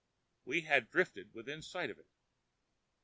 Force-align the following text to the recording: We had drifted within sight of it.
We 0.45 0.61
had 0.61 0.89
drifted 0.89 1.31
within 1.35 1.61
sight 1.61 1.91
of 1.91 1.99
it. 1.99 2.07